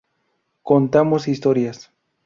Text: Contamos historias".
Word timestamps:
Contamos 0.63 1.27
historias". 1.27 1.91